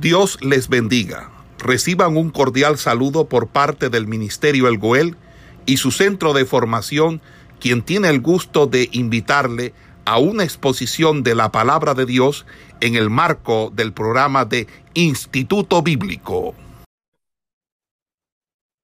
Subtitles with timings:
[0.00, 1.30] Dios les bendiga.
[1.58, 5.16] Reciban un cordial saludo por parte del Ministerio El Goel
[5.64, 7.22] y su centro de formación,
[7.60, 9.72] quien tiene el gusto de invitarle
[10.04, 12.44] a una exposición de la palabra de Dios
[12.80, 16.54] en el marco del programa de Instituto Bíblico.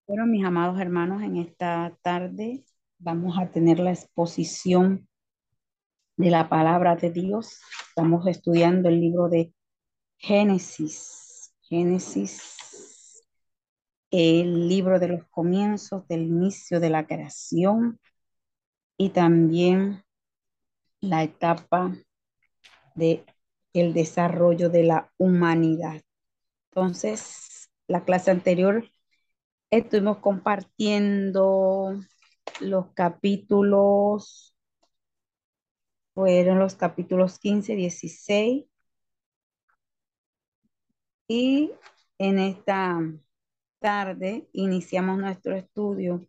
[0.07, 2.65] Bueno, mis amados hermanos, en esta tarde
[2.99, 5.07] vamos a tener la exposición
[6.17, 7.61] de la palabra de Dios.
[7.91, 9.53] Estamos estudiando el libro de
[10.23, 11.53] Génesis.
[11.63, 13.25] Génesis,
[14.13, 17.99] el libro de los comienzos, del inicio de la creación
[18.97, 20.05] y también
[21.01, 21.97] la etapa
[22.95, 23.25] de
[23.73, 26.03] el desarrollo de la humanidad.
[26.71, 28.89] Entonces, la clase anterior
[29.71, 31.99] estuvimos compartiendo
[32.61, 34.57] los capítulos,
[36.15, 38.67] fueron los capítulos 15, 16,
[41.29, 41.71] y
[42.19, 43.01] en esta
[43.79, 46.27] tarde iniciamos nuestro estudio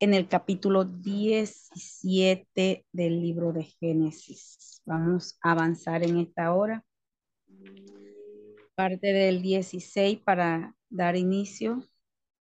[0.00, 4.82] en el capítulo 17 del libro de Génesis.
[4.84, 6.84] Vamos a avanzar en esta hora.
[8.74, 11.82] Parte del 16 para dar inicio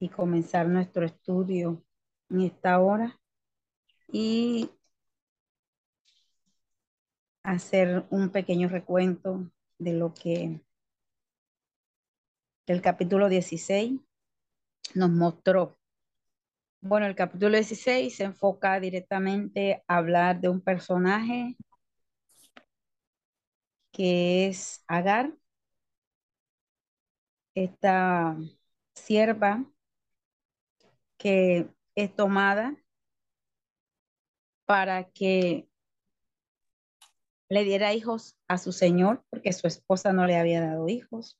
[0.00, 1.84] y comenzar nuestro estudio
[2.30, 3.20] en esta hora
[4.10, 4.70] y
[7.42, 10.60] hacer un pequeño recuento de lo que
[12.66, 14.00] el capítulo 16
[14.94, 15.78] nos mostró.
[16.80, 21.56] Bueno, el capítulo 16 se enfoca directamente a hablar de un personaje
[23.92, 25.32] que es Agar,
[27.54, 28.36] esta
[28.94, 29.64] sierva
[31.18, 32.76] que es tomada
[34.66, 35.68] para que
[37.48, 41.38] le diera hijos a su señor, porque su esposa no le había dado hijos.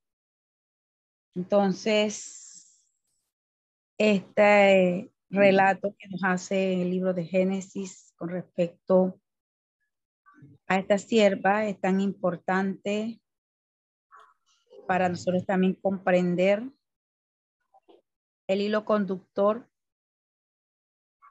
[1.35, 2.87] Entonces,
[3.99, 9.19] este relato que nos hace el libro de Génesis con respecto
[10.67, 13.21] a esta sierva es tan importante
[14.87, 16.71] para nosotros también comprender
[18.47, 19.71] el hilo conductor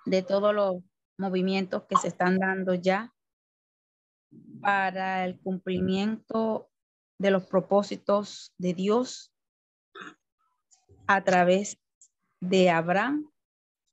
[0.05, 0.83] de todos los
[1.17, 3.13] movimientos que se están dando ya
[4.61, 6.71] para el cumplimiento
[7.19, 9.30] de los propósitos de Dios
[11.07, 11.77] a través
[12.39, 13.31] de Abraham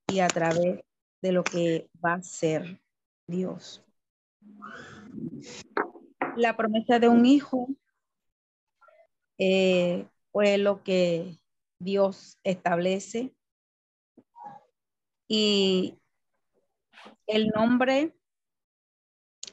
[0.07, 0.81] y a través
[1.21, 2.81] de lo que va a ser
[3.27, 3.85] Dios.
[6.37, 7.69] La promesa de un hijo
[9.39, 11.39] eh, fue lo que
[11.79, 13.35] Dios establece
[15.29, 15.99] y
[17.27, 18.17] el nombre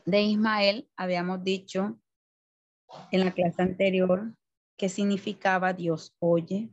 [0.05, 1.99] de Ismael, habíamos dicho
[3.11, 4.33] en la clase anterior,
[4.77, 6.69] que significaba Dios oye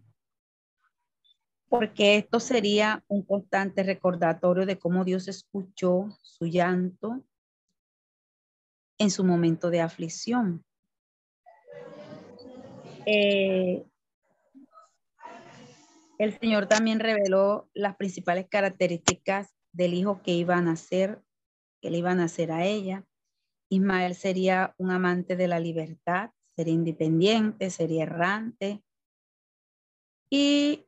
[1.73, 7.25] porque esto sería un constante recordatorio de cómo Dios escuchó su llanto
[8.99, 10.67] en su momento de aflicción.
[13.07, 13.87] Eh,
[16.19, 21.23] el Señor también reveló las principales características del hijo que iba a nacer,
[21.81, 23.07] que le iba a nacer a ella.
[23.71, 28.85] Ismael sería un amante de la libertad, sería independiente, sería errante.
[30.29, 30.87] Y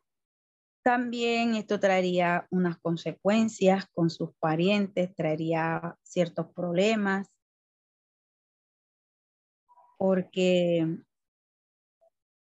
[0.85, 7.27] también esto traería unas consecuencias con sus parientes, traería ciertos problemas,
[9.97, 10.99] porque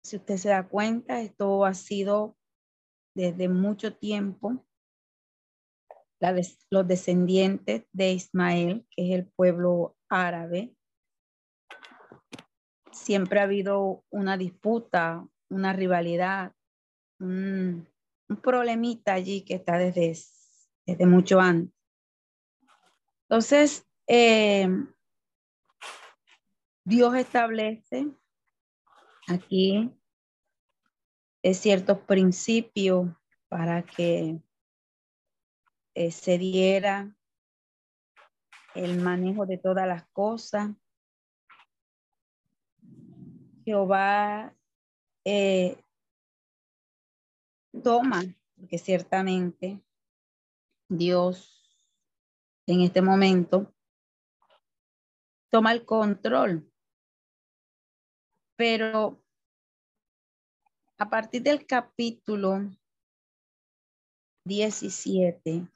[0.03, 2.37] si usted se da cuenta, esto ha sido
[3.15, 4.65] desde mucho tiempo
[6.69, 10.75] los descendientes de Ismael, que es el pueblo árabe.
[12.91, 16.51] Siempre ha habido una disputa, una rivalidad,
[17.19, 17.87] un,
[18.29, 20.15] un problemita allí que está desde,
[20.85, 21.73] desde mucho antes.
[23.29, 24.67] Entonces, eh,
[26.85, 28.07] Dios establece
[29.27, 29.91] aquí
[31.53, 33.07] ciertos principios
[33.47, 34.41] para que
[35.95, 37.15] eh, se diera
[38.75, 40.71] el manejo de todas las cosas.
[43.65, 44.55] Jehová
[45.25, 45.77] eh,
[47.81, 48.23] toma,
[48.55, 49.81] porque ciertamente
[50.89, 51.57] Dios
[52.65, 53.73] en este momento
[55.49, 56.71] toma el control.
[58.55, 59.23] Pero
[60.97, 62.71] a partir del capítulo
[64.45, 65.67] 17,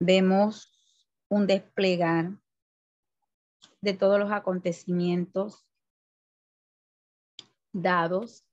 [0.00, 0.72] vemos
[1.28, 2.40] un desplegar
[3.80, 5.66] de todos los acontecimientos
[7.72, 8.44] dados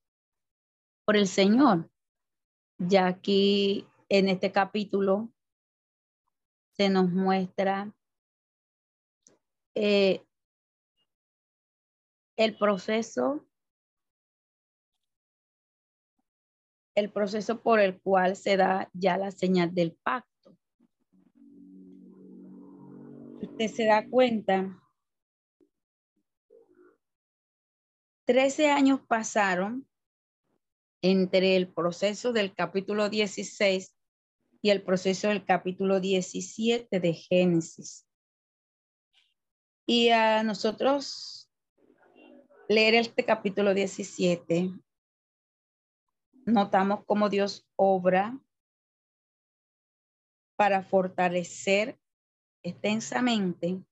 [1.06, 1.90] por el Señor.
[2.78, 5.30] Ya aquí en este capítulo
[6.74, 7.94] se nos muestra
[9.74, 10.24] eh,
[12.36, 13.48] el proceso
[16.98, 20.58] el proceso por el cual se da ya la señal del pacto.
[23.40, 24.82] Usted se da cuenta,
[28.26, 29.88] 13 años pasaron
[31.02, 33.96] entre el proceso del capítulo 16
[34.62, 38.08] y el proceso del capítulo 17 de Génesis.
[39.86, 41.50] Y a nosotros
[42.68, 44.72] leer este capítulo 17
[46.46, 48.40] notamos cómo Dios obra
[50.58, 52.00] para fortalecer
[52.64, 53.84] extensamente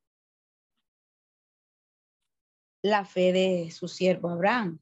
[2.82, 4.80] la fe de su siervo Abraham.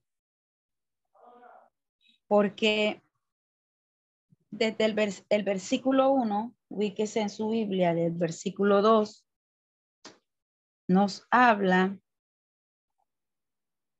[2.33, 2.99] Porque
[4.49, 9.23] desde el, versículo 1, ubíquese en su Biblia, del versículo 2,
[10.87, 11.95] nos habla,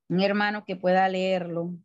[0.08, 1.76] un hermano que pueda leerlo,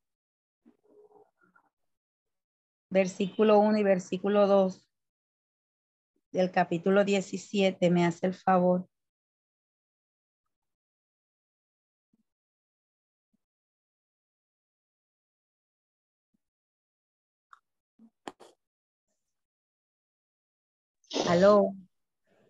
[2.90, 4.90] versículo 1 y versículo 2
[6.31, 8.90] del capítulo 17, me hace el favor.
[21.30, 21.76] Aló.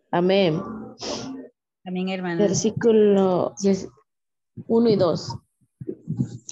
[0.10, 0.62] Amén.
[1.84, 2.40] Amén, hermano.
[2.40, 3.54] Versículo
[4.68, 5.38] 1 y 2.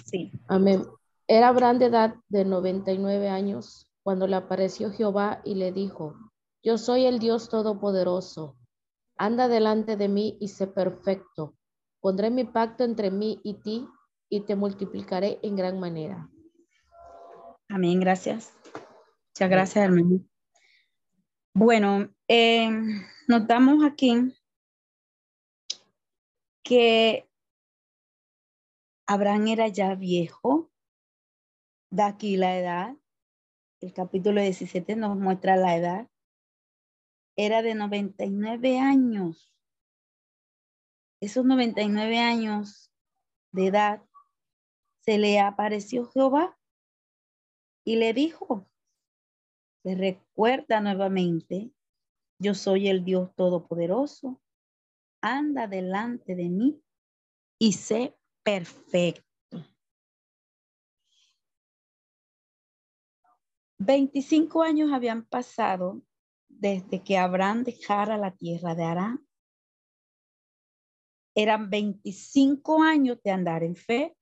[0.04, 0.32] Sí.
[0.50, 0.84] Amén.
[1.26, 6.18] Era Abraham de edad de 99 años cuando le apareció Jehová y le dijo,
[6.62, 8.58] yo soy el Dios Todopoderoso.
[9.18, 11.56] Anda delante de mí y sé perfecto.
[12.02, 13.88] Pondré mi pacto entre mí y ti
[14.28, 16.30] y te multiplicaré en gran manera.
[17.70, 18.54] Amén, gracias.
[19.30, 20.20] Muchas gracias, hermano.
[21.60, 22.70] Bueno, eh,
[23.28, 24.32] notamos aquí
[26.64, 27.28] que
[29.08, 30.70] Abraham era ya viejo
[31.90, 32.96] de aquí la edad.
[33.82, 36.08] El capítulo 17 nos muestra la edad.
[37.36, 39.52] Era de 99 años.
[41.20, 42.92] Esos 99 años
[43.52, 44.06] de edad
[45.00, 46.56] se le apareció Jehová
[47.84, 48.70] y le dijo,
[49.88, 51.72] le recuerda nuevamente,
[52.40, 54.42] yo soy el Dios Todopoderoso,
[55.22, 56.84] anda delante de mí
[57.58, 58.14] y sé
[58.44, 59.24] perfecto.
[63.80, 66.02] 25 años habían pasado
[66.50, 69.26] desde que Abraham dejara la tierra de Arán.
[71.34, 74.18] Eran 25 años de andar en fe.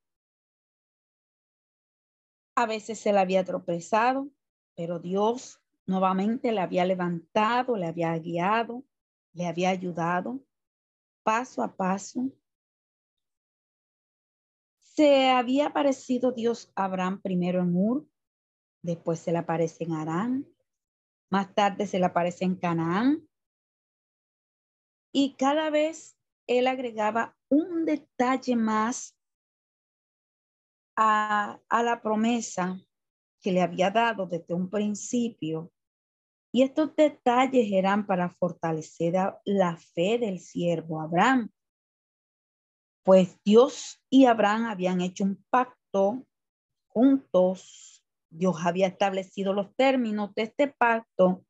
[2.56, 4.30] A veces se le había tropezado,
[4.76, 8.84] pero Dios nuevamente le había levantado, le había guiado,
[9.34, 10.42] le había ayudado
[11.24, 12.32] paso a paso.
[14.78, 18.08] Se había aparecido Dios a Abraham primero en Ur,
[18.82, 20.48] después se le aparece en Arán,
[21.32, 23.28] más tarde se le aparece en Canaán.
[25.12, 29.18] Y cada vez él agregaba un detalle más
[30.96, 32.80] a, a la promesa
[33.46, 35.72] que le había dado desde un principio.
[36.52, 39.14] Y estos detalles eran para fortalecer
[39.46, 41.52] la fe del siervo Abraham.
[43.04, 46.26] Pues Dios y Abraham habían hecho un pacto
[46.88, 51.46] juntos Dios había establecido los términos de este pacto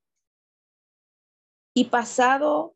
[1.73, 2.75] y pasado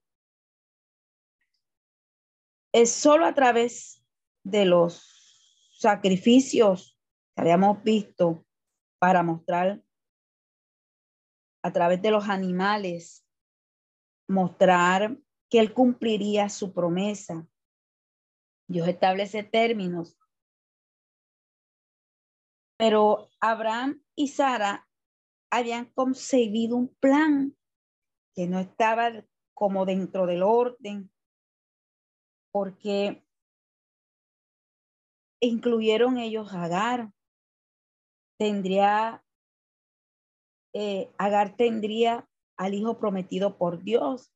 [2.71, 4.01] es solo a través
[4.43, 6.97] de los sacrificios
[7.35, 8.45] que habíamos visto
[8.99, 9.83] para mostrar
[11.63, 13.25] a través de los animales,
[14.27, 15.17] mostrar
[15.49, 17.47] que él cumpliría su promesa.
[18.67, 20.19] Dios establece términos
[22.79, 24.87] pero Abraham y Sara
[25.51, 27.53] habían concebido un plan
[28.33, 31.11] que no estaba como dentro del orden,
[32.53, 33.21] porque
[35.41, 37.11] incluyeron ellos a Agar.
[38.39, 39.21] Tendría,
[40.73, 42.25] eh, Agar tendría
[42.57, 44.33] al hijo prometido por Dios.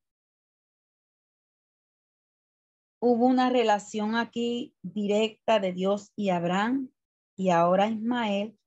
[3.02, 6.92] Hubo una relación aquí directa de Dios y Abraham
[7.38, 8.58] y ahora Ismael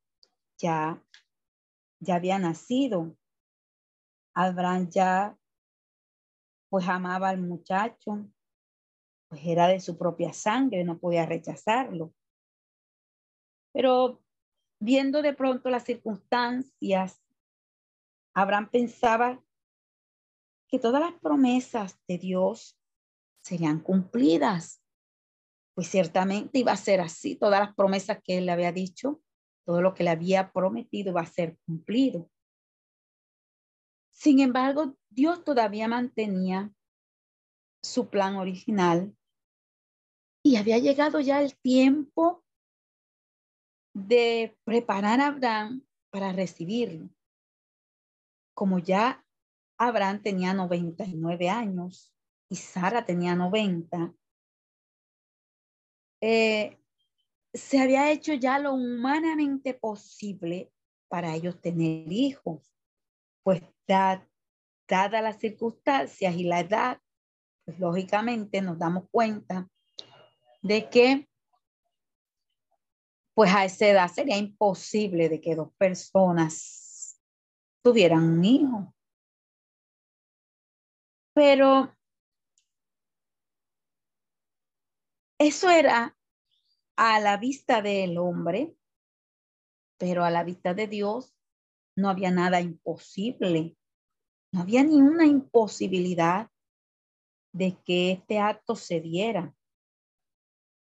[0.58, 1.04] ya,
[2.00, 3.16] ya había nacido.
[4.34, 5.38] Abraham ya
[6.70, 8.26] pues amaba al muchacho,
[9.28, 12.14] pues era de su propia sangre, no podía rechazarlo.
[13.72, 14.22] Pero
[14.80, 17.22] viendo de pronto las circunstancias,
[18.34, 19.42] Abraham pensaba
[20.68, 22.78] que todas las promesas de Dios
[23.42, 24.82] serían cumplidas.
[25.74, 29.22] Pues ciertamente iba a ser así, todas las promesas que él le había dicho,
[29.64, 32.30] todo lo que le había prometido va a ser cumplido.
[34.10, 36.72] Sin embargo, Dios todavía mantenía
[37.82, 39.14] su plan original
[40.42, 42.44] y había llegado ya el tiempo
[43.96, 47.08] de preparar a Abraham para recibirlo.
[48.54, 49.24] Como ya
[49.78, 52.14] Abraham tenía 99 años
[52.50, 54.14] y Sara tenía 90,
[56.20, 56.78] eh,
[57.54, 60.70] se había hecho ya lo humanamente posible
[61.08, 62.70] para ellos tener hijos,
[63.42, 67.00] pues dadas las circunstancias y la edad,
[67.64, 69.70] pues lógicamente nos damos cuenta
[70.60, 71.28] de que
[73.36, 77.20] pues a esa edad sería imposible de que dos personas
[77.84, 78.94] tuvieran un hijo.
[81.34, 81.94] Pero
[85.38, 86.16] eso era
[86.96, 88.74] a la vista del hombre,
[89.98, 91.36] pero a la vista de Dios
[91.94, 93.76] no había nada imposible.
[94.50, 96.50] No había ni una imposibilidad
[97.52, 99.54] de que este acto se diera,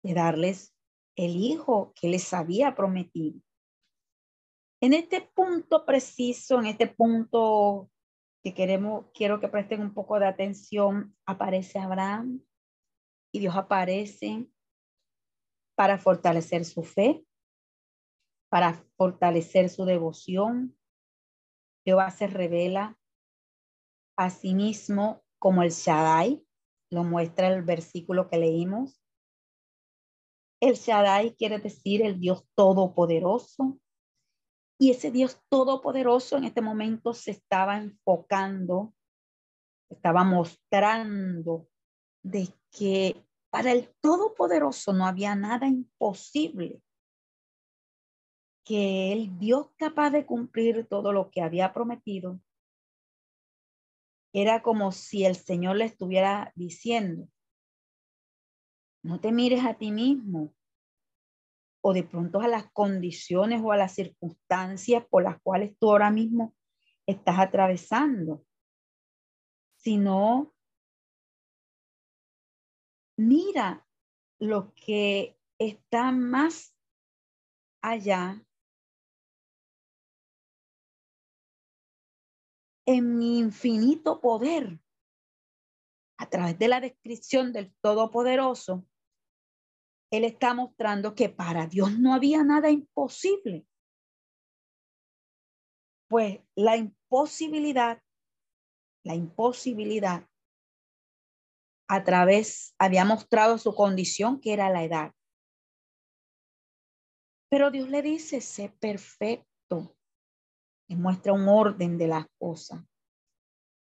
[0.04, 0.75] de darles
[1.16, 3.40] el hijo que les había prometido.
[4.82, 7.90] En este punto preciso, en este punto
[8.44, 12.42] que queremos, quiero que presten un poco de atención, aparece Abraham
[13.32, 14.48] y Dios aparece
[15.76, 17.26] para fortalecer su fe,
[18.50, 20.78] para fortalecer su devoción.
[21.84, 22.98] Jehová se revela
[24.18, 26.46] a sí mismo como el Shaddai,
[26.92, 29.05] lo muestra el versículo que leímos.
[30.66, 33.80] El Shaddai quiere decir el Dios todopoderoso.
[34.80, 38.96] Y ese Dios todopoderoso en este momento se estaba enfocando,
[39.92, 41.68] estaba mostrando
[42.24, 46.82] de que para el Todopoderoso no había nada imposible.
[48.66, 52.42] Que el Dios capaz de cumplir todo lo que había prometido
[54.34, 57.30] era como si el Señor le estuviera diciendo,
[59.06, 60.54] no te mires a ti mismo.
[61.82, 66.10] O de pronto a las condiciones o a las circunstancias por las cuales tú ahora
[66.10, 66.56] mismo
[67.06, 68.44] estás atravesando,
[69.76, 70.56] sino
[73.16, 73.88] mira
[74.40, 76.76] lo que está más
[77.84, 78.44] allá
[82.88, 84.80] en mi infinito poder
[86.18, 88.88] a través de la descripción del Todopoderoso,
[90.12, 93.66] Él está mostrando que para Dios no había nada imposible.
[96.08, 98.02] Pues la imposibilidad,
[99.04, 100.28] la imposibilidad
[101.88, 105.14] a través, había mostrado su condición, que era la edad.
[107.50, 109.96] Pero Dios le dice, sé perfecto.
[110.88, 112.84] Y muestra un orden de las cosas.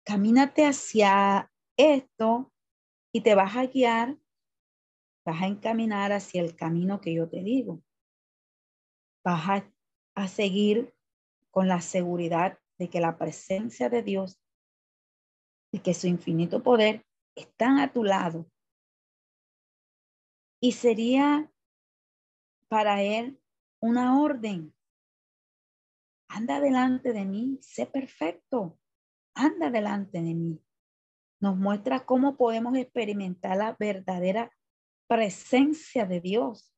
[0.04, 2.52] Camínate hacia esto
[3.12, 4.16] y te vas a guiar,
[5.30, 7.82] vas a encaminar hacia el camino que yo te digo.
[9.24, 9.72] Vas a,
[10.16, 10.92] a seguir
[11.52, 14.40] con la seguridad de que la presencia de Dios
[15.72, 17.06] y que su infinito poder
[17.36, 18.50] están a tu lado.
[20.60, 21.52] Y sería
[22.68, 23.40] para él
[23.80, 24.74] una orden.
[26.28, 28.78] Anda delante de mí, sé perfecto.
[29.34, 30.60] Anda delante de mí.
[31.40, 34.52] Nos muestra cómo podemos experimentar la verdadera
[35.10, 36.72] presencia de Dios.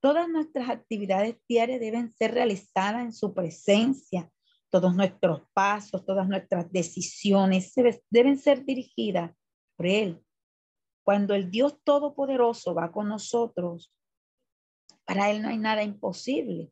[0.00, 4.30] Todas nuestras actividades diarias deben ser realizadas en su presencia.
[4.68, 7.72] Todos nuestros pasos, todas nuestras decisiones
[8.10, 9.32] deben ser dirigidas
[9.88, 10.22] él.
[11.02, 13.92] Cuando el Dios Todopoderoso va con nosotros,
[15.04, 16.70] para Él no hay nada imposible.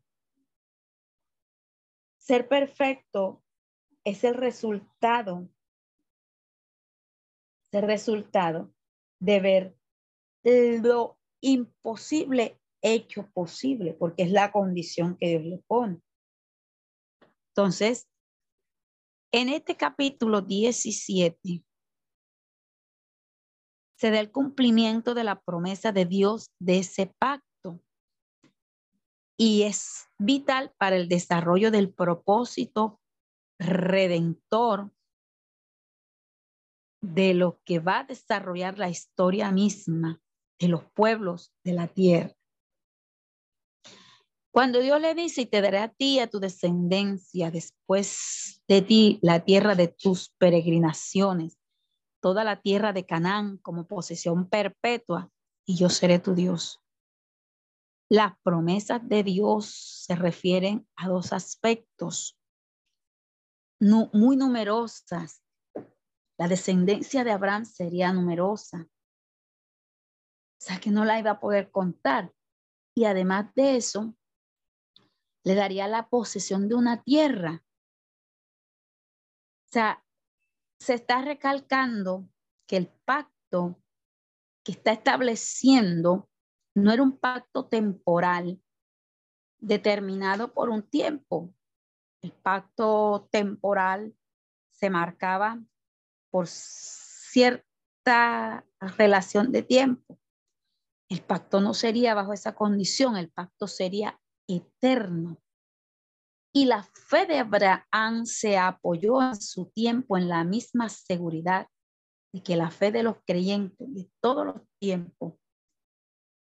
[2.19, 3.43] Ser perfecto
[4.05, 5.49] es el resultado,
[7.73, 8.73] el resultado
[9.19, 9.78] de ver
[10.45, 16.00] lo imposible hecho posible, porque es la condición que Dios le pone.
[17.50, 18.09] Entonces,
[19.33, 21.64] en este capítulo 17,
[23.99, 27.83] se da el cumplimiento de la promesa de Dios de ese pacto.
[29.37, 33.00] Y es vital para el desarrollo del propósito
[33.61, 34.92] redentor
[37.00, 40.21] de lo que va a desarrollar la historia misma
[40.59, 42.35] de los pueblos de la tierra.
[44.50, 49.19] Cuando Dios le dice, y te daré a ti a tu descendencia después de ti
[49.23, 51.59] la tierra de tus peregrinaciones,
[52.21, 55.31] toda la tierra de Canaán como posesión perpetua,
[55.65, 56.81] y yo seré tu Dios.
[58.11, 59.67] Las promesas de Dios
[60.07, 62.38] se refieren a dos aspectos
[63.81, 65.43] muy numerosas.
[66.38, 68.88] La descendencia de Abraham sería numerosa.
[70.59, 72.33] O sea que no la iba a poder contar.
[72.95, 74.17] Y además de eso,
[75.45, 77.65] le daría la posesión de una tierra.
[79.67, 80.05] O sea,
[80.81, 82.29] se está recalcando
[82.67, 83.81] que el pacto
[84.65, 86.29] que está estableciendo
[86.75, 88.61] no era un pacto temporal
[89.61, 91.55] determinado por un tiempo.
[92.21, 94.17] El pacto temporal
[94.71, 95.62] se marcaba
[96.31, 97.65] por cierta
[98.81, 100.19] relación de tiempo.
[101.09, 105.41] El pacto no sería bajo esa condición, el pacto sería eterno.
[106.55, 111.69] Y la fe de Abraham se apoyó en su tiempo en la misma seguridad
[112.33, 115.35] de que la fe de los creyentes de todos los tiempos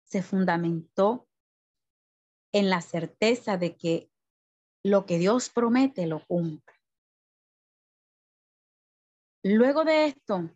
[0.04, 1.28] se fundamentó
[2.52, 4.10] en la certeza de que
[4.84, 6.74] lo que Dios promete lo cumple.
[9.42, 10.50] Luego de esto,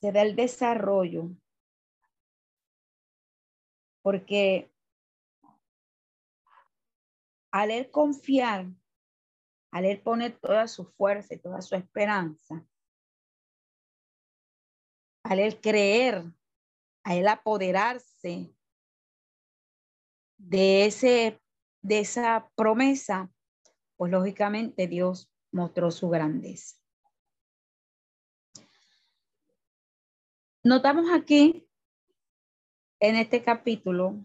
[0.00, 1.30] se da el desarrollo,
[4.06, 4.72] porque
[7.50, 8.66] al él confiar,
[9.72, 12.64] al él poner toda su fuerza y toda su esperanza,
[15.24, 16.22] al él creer,
[17.02, 18.54] a él apoderarse
[20.38, 21.42] de, ese,
[21.82, 23.28] de esa promesa,
[23.96, 26.76] pues lógicamente Dios mostró su grandeza.
[30.62, 31.65] Notamos aquí
[33.08, 34.16] en este capítulo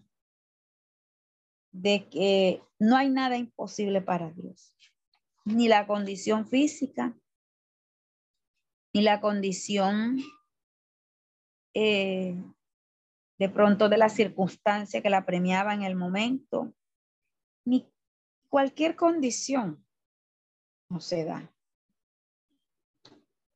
[1.70, 4.76] de que no hay nada imposible para Dios,
[5.44, 7.16] ni la condición física,
[8.92, 10.18] ni la condición
[11.74, 12.34] eh,
[13.38, 16.74] de pronto de la circunstancia que la premiaba en el momento,
[17.64, 17.88] ni
[18.48, 19.86] cualquier condición
[20.90, 21.50] no se da.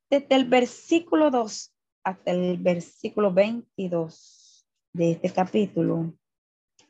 [0.09, 4.46] Desde el versículo 2 hasta el versículo 22
[4.97, 6.15] de este capítulo,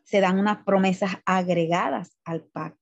[0.05, 2.81] se dan unas promesas agregadas al pacto.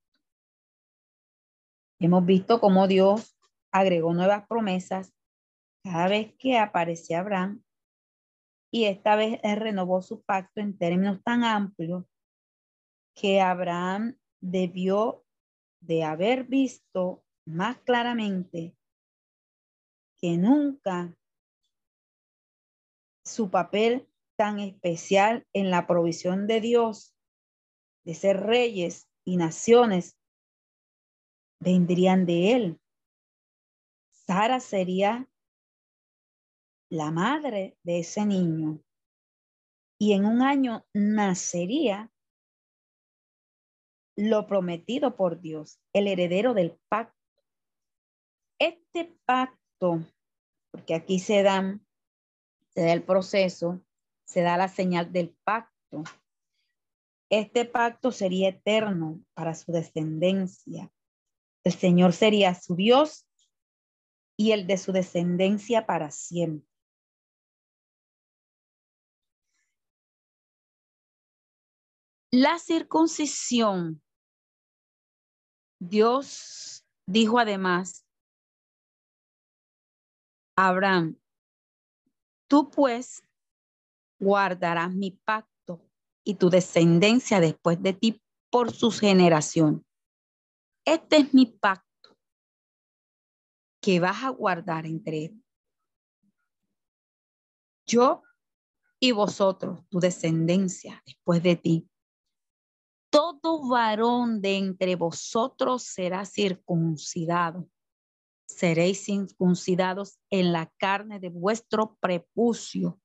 [1.99, 3.35] Hemos visto cómo Dios
[3.73, 5.15] agregó nuevas promesas
[5.83, 7.63] cada vez que aparecía Abraham
[8.71, 12.05] y esta vez renovó su pacto en términos tan amplios
[13.15, 15.25] que Abraham debió
[15.81, 18.77] de haber visto más claramente
[20.19, 21.17] que nunca
[23.25, 27.15] su papel tan especial en la provisión de Dios
[28.05, 30.17] de ser reyes y naciones
[31.59, 32.81] vendrían de él.
[34.11, 35.29] Sara sería
[36.91, 38.81] la madre de ese niño
[39.99, 42.13] y en un año nacería
[44.17, 47.15] lo prometido por Dios, el heredero del pacto.
[48.59, 50.05] Este pacto,
[50.71, 51.85] porque aquí se dan,
[52.69, 53.85] se da el proceso,
[54.25, 56.05] se da la señal del pacto
[57.31, 60.93] este pacto sería eterno para su descendencia.
[61.65, 63.27] El Señor sería su Dios
[64.37, 66.69] y el de su descendencia para siempre.
[72.31, 74.03] La circuncisión,
[75.81, 78.07] Dios dijo además,
[80.57, 81.19] Abraham,
[82.49, 83.23] tú pues
[84.25, 85.81] guardarás mi pacto
[86.25, 89.83] y tu descendencia después de ti por sus generaciones.
[90.85, 92.17] Este es mi pacto
[93.81, 95.35] que vas a guardar entre
[97.87, 98.23] yo
[98.99, 101.91] y vosotros, tu descendencia después de ti.
[103.11, 107.69] Todo varón de entre vosotros será circuncidado.
[108.47, 112.99] Seréis circuncidados en la carne de vuestro prepucio.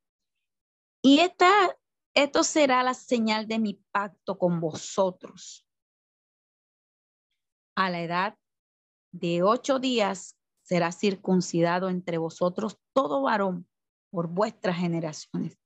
[1.02, 1.80] Y esta
[2.14, 5.66] esto será la señal de mi pacto con vosotros.
[7.76, 8.38] A la edad
[9.14, 13.70] de ocho días será circuncidado entre vosotros todo varón
[14.12, 15.58] por vuestras generaciones.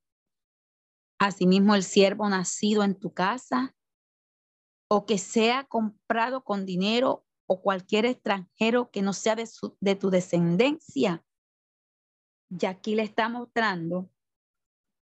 [1.18, 3.74] Asimismo, el siervo nacido en tu casa
[4.88, 9.48] o que sea comprado con dinero o cualquier extranjero que no sea de,
[9.80, 11.24] de tu descendencia.
[12.48, 14.10] Y aquí le está mostrando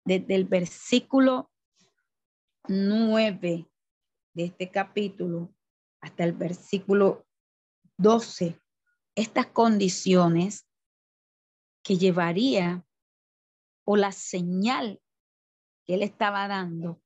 [0.05, 1.51] desde el versículo
[2.67, 3.69] 9
[4.33, 5.53] de este capítulo
[6.01, 7.25] hasta el versículo
[7.97, 8.59] 12
[9.15, 10.67] estas condiciones
[11.83, 12.85] que llevaría
[13.85, 15.01] o la señal
[15.85, 17.01] que él estaba dando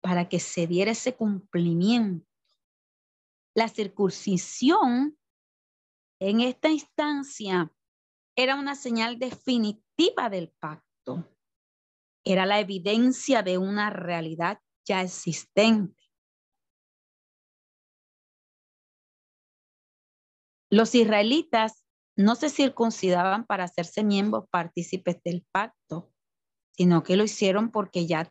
[0.00, 2.26] para que se diera ese cumplimiento.
[3.54, 5.18] La circuncisión
[6.20, 7.72] en esta instancia
[8.36, 11.28] era una señal definitiva del pacto.
[12.24, 15.96] Era la evidencia de una realidad ya existente.
[20.70, 21.84] Los israelitas
[22.16, 26.12] no se circuncidaban para hacerse miembros partícipes del pacto,
[26.72, 28.28] sino que lo hicieron porque ya,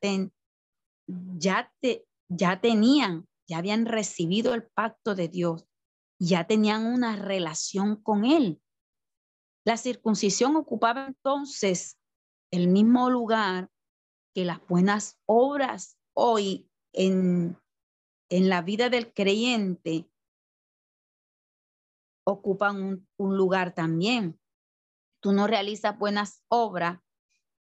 [1.07, 1.73] ya,
[2.27, 5.65] ya tenían, ya habían recibido el pacto de Dios,
[6.19, 8.61] ya tenían una relación con Él.
[9.65, 11.97] La circuncisión ocupaba entonces
[12.51, 13.69] el mismo lugar
[14.37, 17.59] que las buenas obras hoy en,
[18.29, 20.07] en la vida del creyente
[22.23, 24.39] ocupan un, lugar también.
[25.21, 26.99] Tú no realizas buenas obras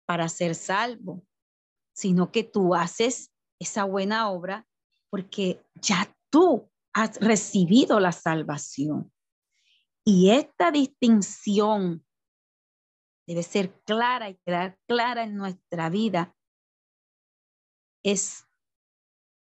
[0.07, 1.27] para ser salvo,
[1.93, 4.65] sino que tú haces esa buena obra
[5.09, 9.13] porque ya tú has recibido la salvación.
[10.05, 12.07] Y esta distinción
[13.27, 16.37] debe ser clara y quedar clara en nuestra vida.
[18.03, 18.47] Es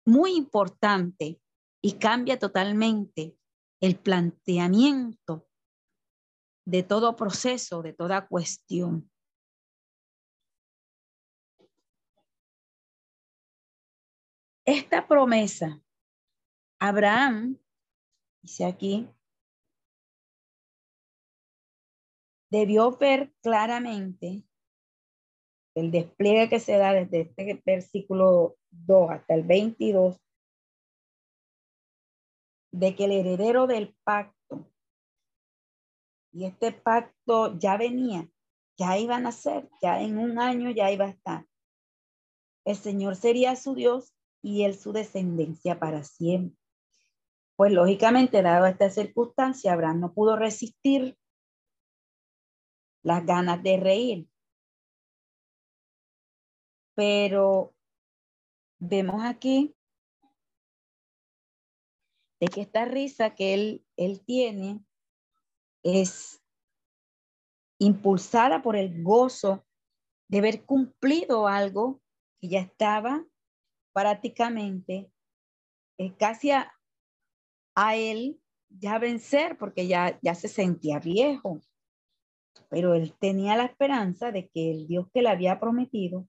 [0.04, 1.40] muy importante
[1.80, 3.36] y cambia totalmente
[3.80, 5.48] el planteamiento
[6.64, 9.10] de todo proceso, de toda cuestión.
[14.64, 15.82] Esta promesa,
[16.78, 17.58] Abraham,
[18.42, 19.08] dice aquí,
[22.48, 24.44] debió ver claramente
[25.74, 30.18] el despliegue que se da desde este versículo 2 hasta el 22
[32.72, 34.70] de que el heredero del pacto,
[36.32, 38.28] y este pacto ya venía,
[38.78, 41.46] ya iban a ser, ya en un año ya iba a estar.
[42.64, 46.58] El Señor sería su Dios y él su descendencia para siempre.
[47.56, 51.16] Pues lógicamente, dado esta circunstancia, Abraham no pudo resistir
[53.02, 54.31] las ganas de reír.
[56.94, 57.74] Pero
[58.78, 59.74] vemos aquí
[62.40, 64.84] de que esta risa que él, él tiene
[65.84, 66.42] es
[67.78, 69.64] impulsada por el gozo
[70.28, 72.00] de haber cumplido algo
[72.40, 73.24] que ya estaba
[73.92, 75.12] prácticamente
[75.98, 76.72] eh, casi a,
[77.94, 81.60] él ya vencer porque ya, ya se sentía viejo.
[82.68, 86.28] Pero él tenía la esperanza de que el Dios que le había prometido,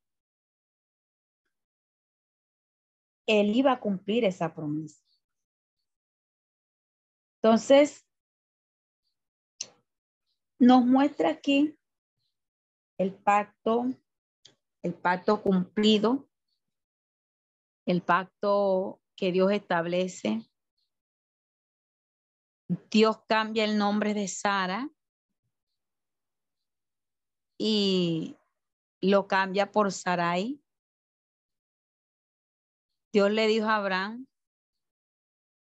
[3.26, 5.04] él iba a cumplir esa promesa.
[7.42, 8.08] Entonces,
[10.60, 11.78] nos muestra aquí
[12.98, 13.86] el pacto,
[14.82, 16.30] el pacto cumplido,
[17.86, 20.42] el pacto que Dios establece.
[22.90, 24.90] Dios cambia el nombre de Sara
[27.58, 28.38] y
[29.02, 30.63] lo cambia por Sarai.
[33.14, 34.26] Dios le dijo a Abraham,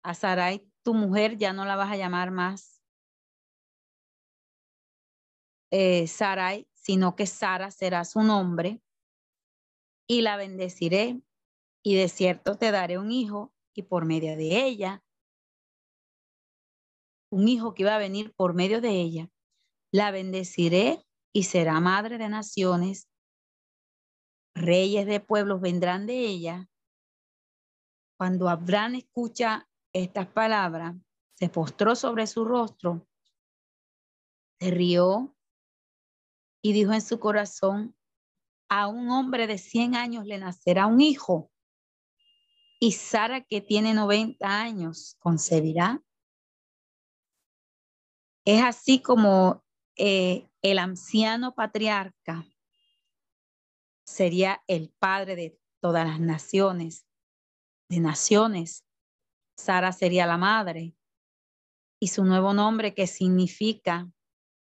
[0.01, 2.81] a Sarai, tu mujer ya no la vas a llamar más
[5.71, 8.81] eh, Sarai, sino que Sara será su nombre
[10.07, 11.21] y la bendeciré
[11.83, 15.03] y de cierto te daré un hijo y por medio de ella,
[17.29, 19.29] un hijo que va a venir por medio de ella,
[19.91, 21.03] la bendeciré
[21.33, 23.09] y será madre de naciones,
[24.55, 26.69] reyes de pueblos vendrán de ella.
[28.17, 30.95] Cuando Abraham escucha estas palabras,
[31.35, 33.07] se postró sobre su rostro,
[34.59, 35.35] se rió
[36.61, 37.95] y dijo en su corazón,
[38.69, 41.51] a un hombre de 100 años le nacerá un hijo.
[42.79, 46.01] Y Sara, que tiene 90 años, concebirá.
[48.45, 49.63] Es así como
[49.95, 52.45] eh, el anciano patriarca
[54.05, 57.05] sería el padre de todas las naciones,
[57.89, 58.85] de naciones,
[59.57, 60.95] Sara sería la madre
[61.99, 64.11] y su nuevo nombre que significa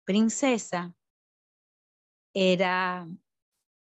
[0.05, 0.95] princesa
[2.33, 3.09] era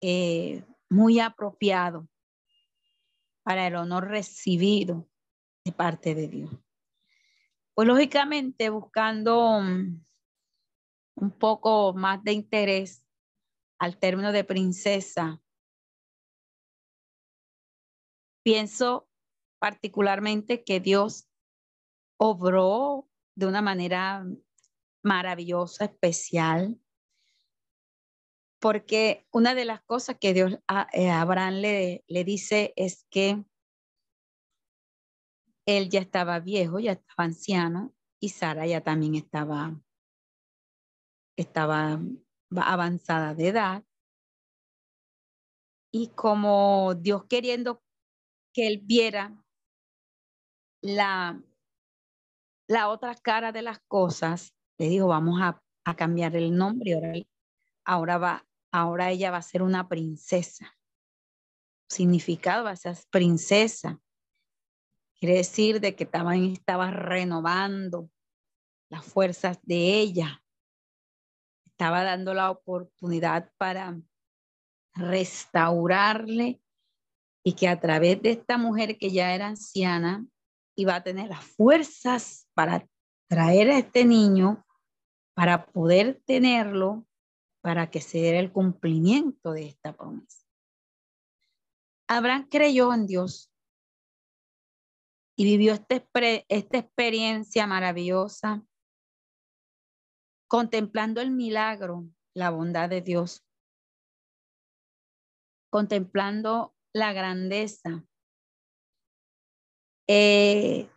[0.02, 2.08] eh, muy apropiado
[3.44, 5.08] para el honor recibido
[5.66, 6.52] de parte de Dios.
[7.74, 10.06] Pues lógicamente buscando mm,
[11.16, 13.04] un poco más de interés
[13.80, 15.42] al término de princesa,
[18.46, 19.10] pienso
[19.60, 21.28] particularmente que Dios
[22.18, 24.24] obró de una manera
[25.04, 26.80] maravillosa, especial,
[28.62, 33.44] porque una de las cosas que Dios a, eh, Abraham le, le dice es que
[35.66, 39.82] él ya estaba viejo, ya estaba anciano, y Sara ya también estaba,
[41.36, 42.00] estaba
[42.56, 43.84] avanzada de edad.
[45.92, 47.85] Y como Dios queriendo
[48.56, 49.36] que él viera
[50.82, 51.44] la,
[52.68, 56.94] la otra cara de las cosas, le dijo, vamos a, a cambiar el nombre.
[56.94, 57.20] Ahora,
[57.84, 60.74] ahora, va, ahora ella va a ser una princesa.
[61.90, 64.00] Significado va a ser princesa.
[65.20, 68.10] Quiere decir de que estaba, estaba renovando
[68.90, 70.42] las fuerzas de ella.
[71.66, 74.00] Estaba dando la oportunidad para
[74.94, 76.62] restaurarle
[77.48, 80.26] y que a través de esta mujer que ya era anciana
[80.76, 82.88] iba a tener las fuerzas para
[83.30, 84.66] traer a este niño,
[85.36, 87.06] para poder tenerlo,
[87.62, 90.44] para que se diera el cumplimiento de esta promesa.
[92.08, 93.52] Abraham creyó en Dios
[95.38, 98.66] y vivió este, esta experiencia maravillosa,
[100.48, 103.46] contemplando el milagro, la bondad de Dios,
[105.70, 108.08] contemplando la grandeza.
[110.08, 110.90] Eh,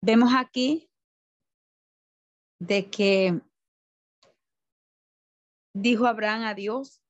[0.00, 0.88] vemos aquí
[2.60, 3.40] de que
[5.74, 7.02] dijo Abraham a Dios,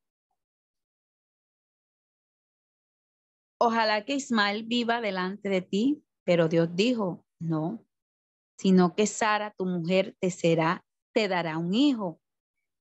[3.61, 7.85] ojalá que Ismael viva delante de ti, pero Dios dijo, no,
[8.59, 12.23] sino que Sara, tu mujer, te será, te dará un hijo,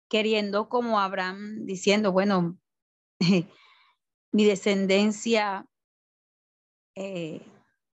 [0.09, 2.59] queriendo como Abraham diciendo, bueno,
[4.33, 5.67] mi descendencia
[6.95, 7.41] eh,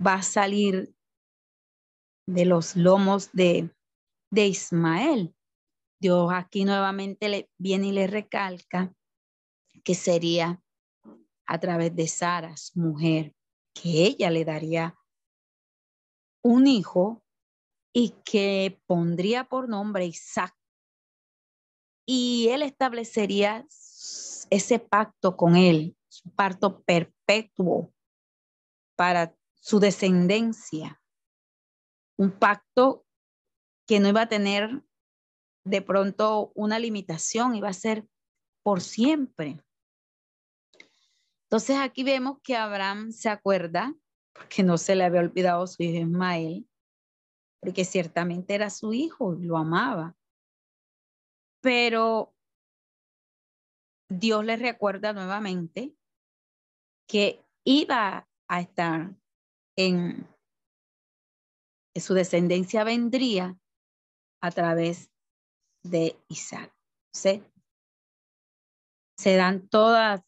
[0.06, 0.94] va a salir
[2.28, 3.70] de los lomos de,
[4.32, 5.36] de Ismael.
[6.00, 8.94] Dios aquí nuevamente le viene y le recalca
[9.84, 10.62] que sería
[11.46, 13.36] a través de Sara, su mujer,
[13.74, 14.98] que ella le daría
[16.44, 17.24] un hijo
[17.94, 20.56] y que pondría por nombre Isaac.
[22.14, 23.66] Y él establecería
[24.50, 27.94] ese pacto con él, su pacto perpetuo
[28.98, 31.02] para su descendencia.
[32.18, 33.06] Un pacto
[33.88, 34.84] que no iba a tener
[35.64, 38.06] de pronto una limitación, iba a ser
[38.62, 39.64] por siempre.
[41.44, 43.96] Entonces aquí vemos que Abraham se acuerda,
[44.34, 46.68] porque no se le había olvidado su hijo Ismael,
[47.62, 50.18] porque ciertamente era su hijo, lo amaba.
[51.62, 52.34] Pero
[54.10, 55.96] Dios le recuerda nuevamente
[57.08, 59.16] que iba a estar
[59.78, 60.28] en,
[61.96, 63.58] su descendencia vendría
[64.42, 65.12] a través
[65.84, 66.74] de Isaac.
[67.14, 67.44] se
[69.36, 70.24] dan todas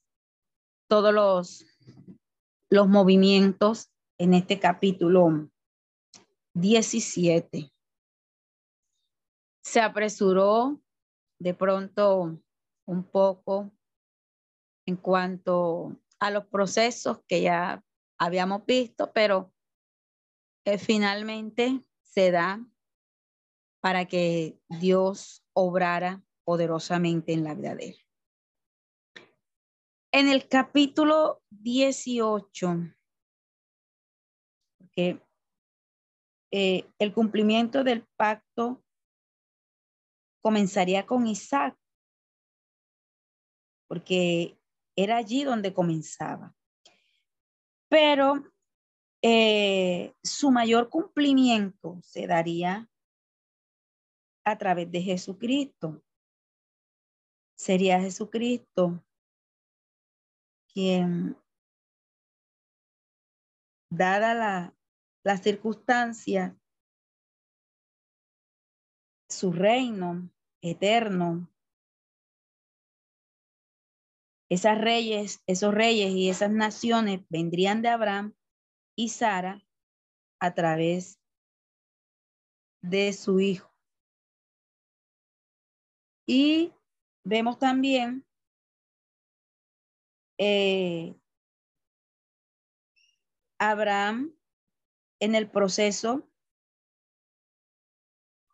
[0.94, 1.66] todos los,
[2.70, 5.50] los movimientos en este capítulo
[6.54, 7.74] 17.
[9.64, 10.83] Se apresuró
[11.44, 12.40] de pronto
[12.88, 13.70] un poco
[14.88, 17.84] en cuanto a los procesos que ya
[18.18, 19.54] habíamos visto, pero
[20.64, 22.66] eh, finalmente se da
[23.82, 27.98] para que Dios obrara poderosamente en la vida de él.
[30.14, 32.90] En el capítulo 18,
[34.94, 35.22] que
[36.52, 38.82] eh, el cumplimiento del pacto
[40.44, 41.80] comenzaría con Isaac,
[43.88, 44.60] porque
[44.96, 46.54] era allí donde comenzaba.
[47.88, 48.44] Pero
[49.22, 52.90] eh, su mayor cumplimiento se daría
[54.44, 56.04] a través de Jesucristo.
[57.56, 59.02] Sería Jesucristo
[60.74, 61.38] quien,
[63.90, 64.76] dada la,
[65.24, 66.58] la circunstancia,
[69.30, 70.33] su reino
[70.64, 71.50] eterno,
[74.50, 78.34] esas reyes, esos reyes y esas naciones vendrían de Abraham
[78.96, 79.64] y Sara
[80.40, 81.20] a través
[82.82, 83.72] de su hijo.
[86.26, 86.72] Y
[87.24, 88.26] vemos también
[90.38, 91.16] eh,
[93.58, 94.34] Abraham
[95.20, 96.30] en el proceso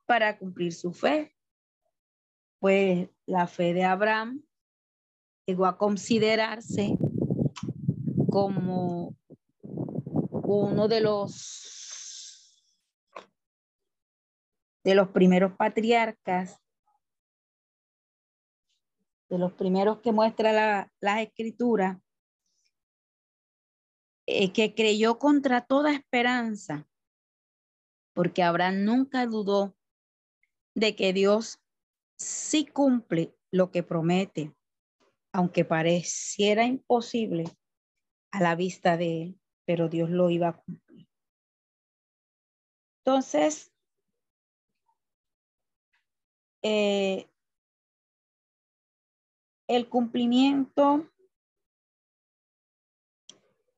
[0.06, 1.36] para cumplir su fe.
[2.60, 4.43] Pues la fe de Abraham
[5.45, 6.98] llegó a considerarse
[8.30, 9.15] como
[10.43, 11.69] uno de los
[14.84, 16.60] de los primeros patriarcas,
[19.30, 21.98] de los primeros que muestra la, las escrituras,
[24.26, 26.88] eh, que creyó contra toda esperanza,
[28.13, 29.76] porque Abraham nunca dudó
[30.76, 31.60] de que Dios
[32.19, 34.53] sí cumple lo que promete,
[35.32, 37.45] aunque pareciera imposible
[38.32, 41.08] a la vista de él, pero Dios lo iba a cumplir.
[43.03, 43.73] Entonces,
[46.62, 47.27] eh,
[49.67, 51.10] el cumplimiento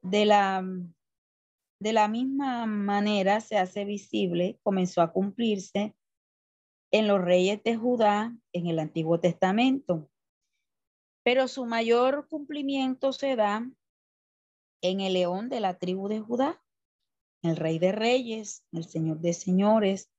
[0.02, 0.64] de la,
[1.80, 5.96] de la misma manera se hace visible, comenzó a cumplirse
[6.92, 10.10] en los reyes de Judá en el Antiguo Testamento.
[11.24, 13.70] Pero su mayor cumplimiento se da
[14.82, 16.62] en el león de la tribu de Judá,
[17.44, 20.12] el rey de reyes, el señor de señores.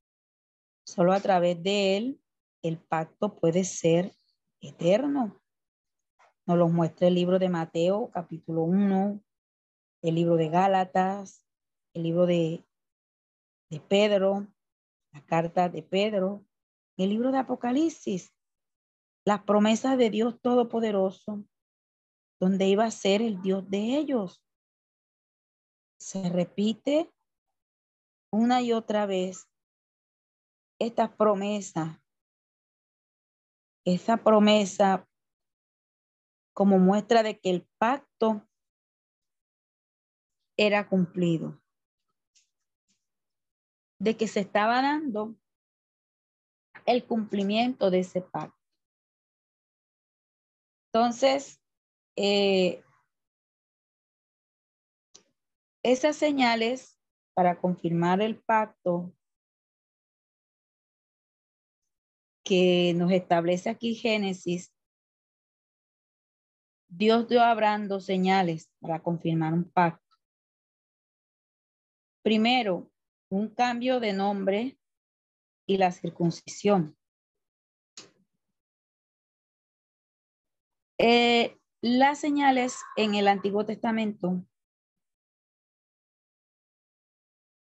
[0.84, 2.20] Solo a través de él
[2.62, 4.12] el pacto puede ser
[4.60, 5.40] eterno.
[6.46, 9.20] Nos lo muestra el libro de Mateo, capítulo 1,
[10.02, 11.44] el libro de Gálatas,
[11.92, 12.64] el libro de,
[13.70, 14.48] de Pedro,
[15.12, 16.44] la carta de Pedro,
[16.96, 18.34] el libro de Apocalipsis,
[19.24, 21.44] las promesas de Dios Todopoderoso,
[22.40, 24.44] donde iba a ser el Dios de ellos.
[25.98, 27.12] Se repite
[28.32, 29.48] una y otra vez
[30.80, 32.02] esta promesa,
[33.84, 35.08] esa promesa
[36.52, 38.46] como muestra de que el pacto
[40.56, 41.62] era cumplido,
[43.98, 45.36] de que se estaba dando
[46.86, 48.56] el cumplimiento de ese pacto.
[50.92, 51.60] Entonces,
[52.16, 52.82] eh,
[55.82, 56.98] esas señales
[57.34, 59.12] para confirmar el pacto
[62.44, 64.72] que nos establece aquí Génesis,
[66.88, 70.02] Dios dio a Abraham dos señales para confirmar un pacto.
[72.22, 72.90] Primero,
[73.30, 74.78] un cambio de nombre
[75.66, 76.96] y la circuncisión.
[80.98, 84.46] Eh, las señales en el Antiguo Testamento,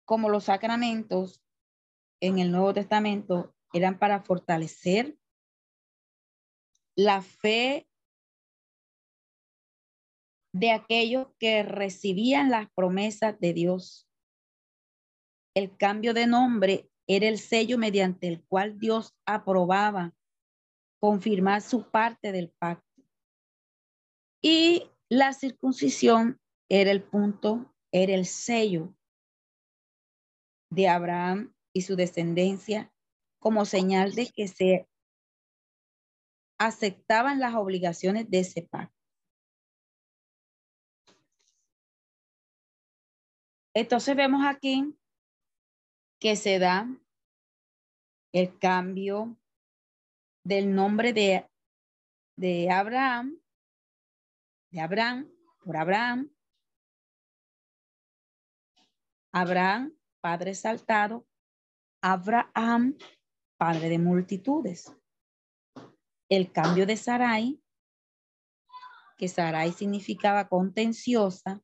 [0.06, 1.42] como los sacramentos
[2.20, 5.18] en el Nuevo Testamento, eran para fortalecer
[6.96, 7.88] la fe
[10.54, 14.10] de aquellos que recibían las promesas de Dios.
[15.56, 20.16] El cambio de nombre era el sello mediante el cual Dios aprobaba
[21.02, 22.88] confirmar su parte del pacto.
[24.42, 28.96] Y la circuncisión era el punto, era el sello
[30.70, 32.94] de Abraham y su descendencia
[33.40, 34.88] como señal de que se
[36.58, 38.96] aceptaban las obligaciones de ese pacto.
[43.74, 44.96] Entonces vemos aquí
[46.22, 46.88] que se da
[48.34, 49.38] el cambio
[50.44, 51.50] del nombre de,
[52.38, 53.40] de Abraham,
[54.72, 55.30] de Abraham,
[55.64, 56.34] por Abraham.
[59.34, 61.28] Abraham, padre saltado.
[62.02, 62.98] Abraham,
[63.58, 64.96] padre de multitudes.
[66.30, 67.62] El cambio de Sarai,
[69.18, 71.62] que Sarai significaba contenciosa,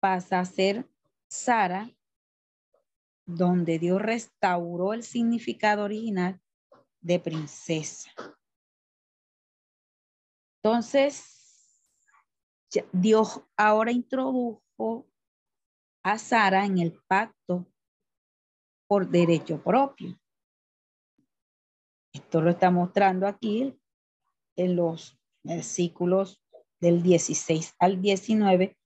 [0.00, 0.88] pasa a ser
[1.28, 1.90] Sara,
[3.36, 6.40] donde Dios restauró el significado original
[7.00, 8.10] de princesa.
[10.62, 11.40] Entonces,
[12.92, 15.06] Dios ahora introdujo
[16.02, 17.66] a Sara en el pacto
[18.86, 20.18] por derecho propio.
[22.12, 23.78] Esto lo está mostrando aquí
[24.56, 26.42] en los versículos
[26.80, 28.76] del 16 al 19,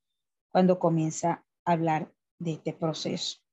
[0.51, 3.44] cuando comienza a hablar de este proceso.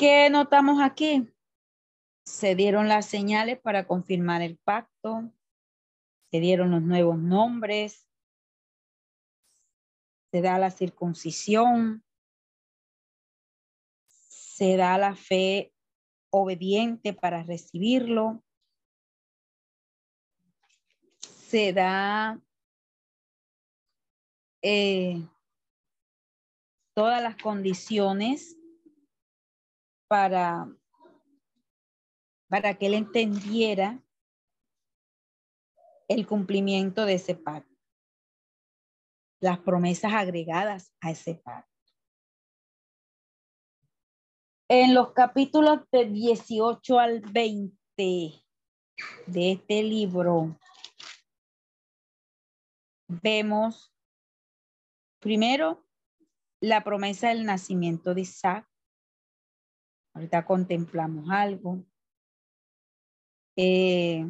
[0.00, 1.30] ¿Qué notamos aquí?
[2.24, 5.30] Se dieron las señales para confirmar el pacto,
[6.30, 8.08] se dieron los nuevos nombres,
[10.32, 12.02] se da la circuncisión,
[14.08, 15.74] se da la fe
[16.30, 18.42] obediente para recibirlo,
[21.20, 22.40] se da
[24.62, 25.22] eh,
[26.94, 28.59] todas las condiciones
[30.10, 30.68] para,
[32.48, 34.02] para que él entendiera
[36.08, 37.72] el cumplimiento de ese pacto,
[39.40, 41.70] las promesas agregadas a ese pacto.
[44.68, 50.58] En los capítulos de 18 al 20 de este libro,
[53.06, 53.94] vemos
[55.20, 55.86] primero
[56.60, 58.69] la promesa del nacimiento de Isaac.
[60.14, 61.84] Ahorita contemplamos algo.
[63.56, 64.26] Eh,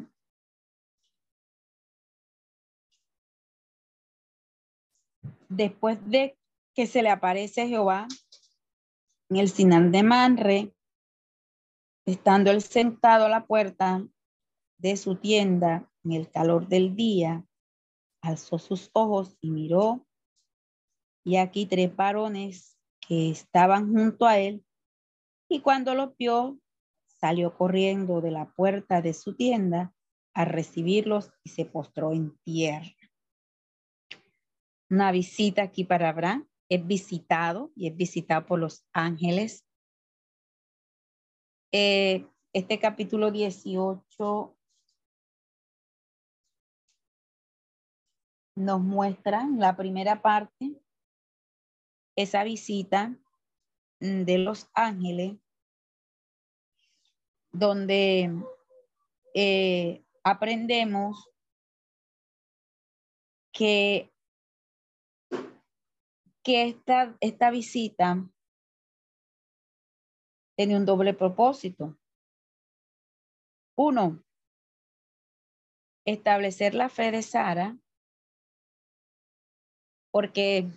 [5.48, 6.38] después de
[6.74, 8.06] que se le aparece Jehová
[9.28, 10.74] en el Sinal de Manre,
[12.06, 14.06] estando él sentado a la puerta
[14.78, 17.44] de su tienda en el calor del día,
[18.22, 20.06] alzó sus ojos y miró,
[21.24, 24.64] y aquí tres varones que estaban junto a él,
[25.50, 26.60] y cuando los vio,
[27.06, 29.92] salió corriendo de la puerta de su tienda
[30.32, 32.94] a recibirlos y se postró en tierra.
[34.88, 39.66] Una visita aquí para Abraham, es visitado y es visitado por los ángeles.
[41.72, 44.56] Eh, este capítulo 18
[48.54, 50.80] nos muestra la primera parte
[52.14, 53.16] esa visita
[54.00, 55.38] de los ángeles
[57.52, 58.30] donde
[59.34, 61.28] eh, aprendemos
[63.52, 64.12] que,
[66.42, 68.26] que esta, esta visita
[70.56, 71.98] tiene un doble propósito.
[73.76, 74.22] Uno,
[76.04, 77.78] establecer la fe de Sara
[80.10, 80.68] porque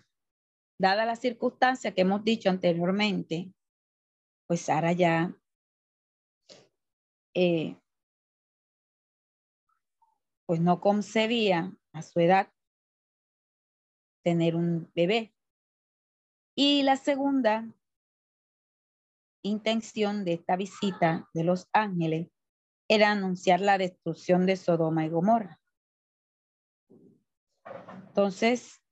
[0.83, 3.53] dada la circunstancia que hemos dicho anteriormente,
[4.45, 5.33] pues Sara ya
[7.33, 7.77] eh,
[10.45, 12.51] pues no concebía a su edad
[14.25, 15.33] tener un bebé.
[16.53, 17.65] Y la segunda
[19.41, 22.29] intención de esta visita de los ángeles
[22.89, 25.61] era anunciar la destrucción de Sodoma y Gomorra.
[28.07, 28.82] Entonces,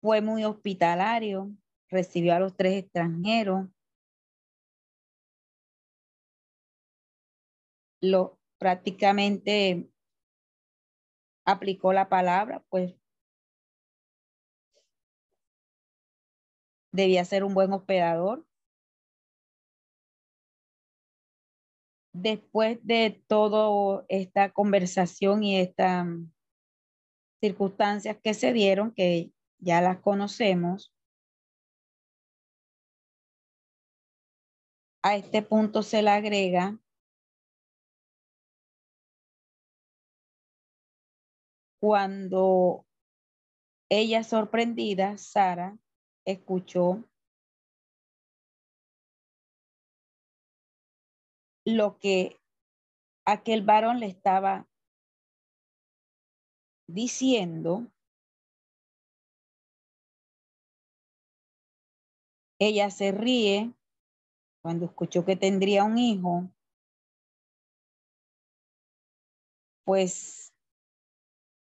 [0.00, 1.50] fue muy hospitalario,
[1.90, 3.68] recibió a los tres extranjeros,
[8.00, 9.90] lo prácticamente
[11.44, 12.94] aplicó la palabra, pues
[16.92, 18.46] debía ser un buen hospedador.
[22.12, 26.06] Después de toda esta conversación y estas
[27.40, 30.94] circunstancias que se dieron, que ya las conocemos.
[35.02, 36.78] A este punto se le agrega
[41.80, 42.86] cuando
[43.88, 45.78] ella sorprendida, Sara,
[46.26, 47.04] escuchó
[51.64, 52.40] lo que
[53.24, 54.68] aquel varón le estaba
[56.86, 57.90] diciendo
[62.60, 63.72] Ella se ríe
[64.62, 66.50] cuando escuchó que tendría un hijo,
[69.84, 70.52] pues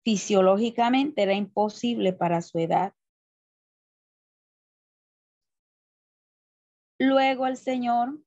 [0.04, 2.94] fisiológicamente era imposible para su edad.
[6.98, 8.18] Luego el Señor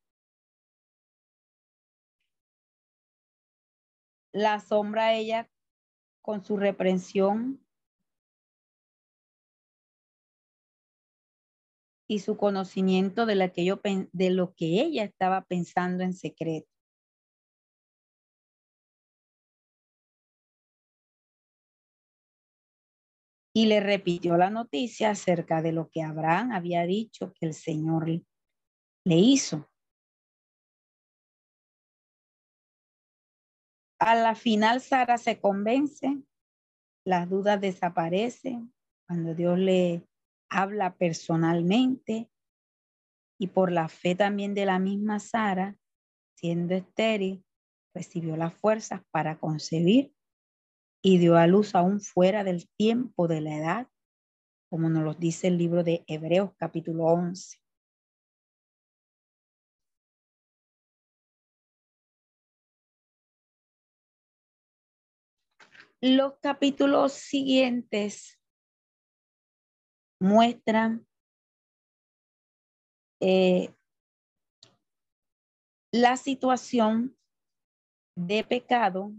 [4.34, 5.48] la asombra a ella
[6.24, 7.67] con su reprensión
[12.08, 16.70] y su conocimiento de, la de lo que ella estaba pensando en secreto.
[23.54, 28.08] Y le repitió la noticia acerca de lo que Abraham había dicho que el Señor
[28.08, 29.68] le hizo.
[34.00, 36.22] A la final Sara se convence,
[37.04, 38.72] las dudas desaparecen
[39.08, 40.08] cuando Dios le
[40.50, 42.30] habla personalmente
[43.40, 45.78] y por la fe también de la misma Sara,
[46.36, 47.44] siendo estéril,
[47.94, 50.14] recibió las fuerzas para concebir
[51.02, 53.88] y dio a luz aún fuera del tiempo de la edad,
[54.70, 57.60] como nos lo dice el libro de Hebreos capítulo 11.
[66.00, 68.40] Los capítulos siguientes
[70.20, 71.08] muestran
[73.20, 73.74] eh,
[75.92, 77.18] la situación
[78.16, 79.12] de pecado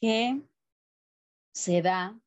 [0.00, 0.42] que
[1.52, 2.18] se da,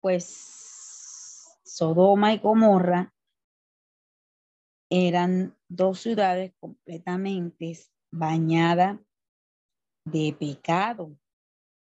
[0.00, 3.14] pues Sodoma y Gomorra
[4.90, 7.78] eran dos ciudades completamente
[8.10, 9.00] bañadas
[10.04, 11.18] de pecado.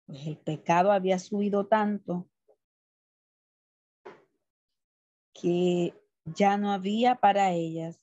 [0.06, 2.30] Pues el pecado había subido tanto
[5.40, 8.02] que ya no había para ellas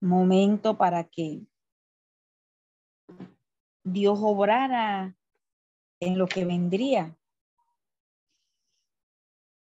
[0.00, 1.46] momento para que
[3.84, 5.16] Dios obrara
[6.00, 7.16] en lo que vendría.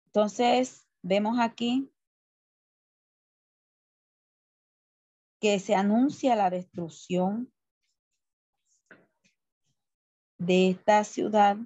[0.06, 1.92] Entonces, vemos aquí
[5.40, 7.52] que se anuncia la destrucción
[10.38, 11.58] de esta ciudad,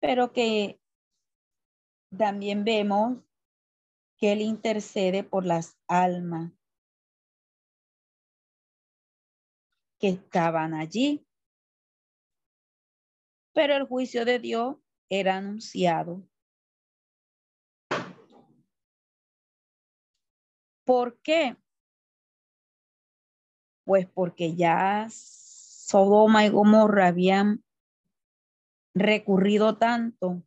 [0.00, 0.80] pero que
[2.16, 3.18] también vemos
[4.16, 6.52] que Él intercede por las almas
[9.98, 11.24] que estaban allí.
[13.52, 14.76] Pero el juicio de Dios
[15.08, 16.22] era anunciado.
[20.84, 21.56] ¿Por qué?
[23.84, 27.64] Pues porque ya Sodoma y Gomorra habían
[28.94, 30.42] recurrido tanto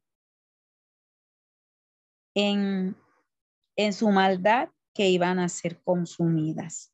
[2.34, 2.96] en,
[3.76, 6.94] en su maldad que iban a ser consumidas.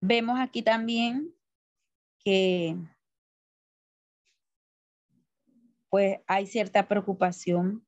[0.00, 1.34] Vemos aquí también
[2.18, 2.76] que
[5.88, 7.86] pues hay cierta preocupación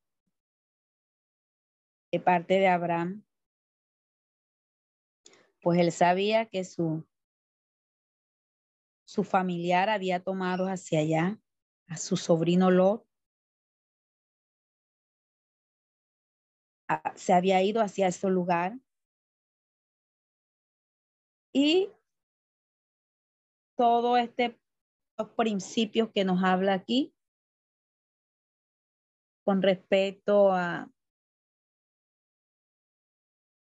[2.13, 3.25] de parte de Abraham,
[5.63, 7.05] pues él sabía que su,
[9.05, 11.41] su familiar había tomado hacia allá
[11.89, 13.09] a su sobrino Lot
[17.15, 18.79] se había ido hacia ese lugar.
[21.53, 21.91] Y
[23.77, 24.59] todo este
[25.37, 27.15] principios que nos habla aquí
[29.45, 30.91] con respecto a,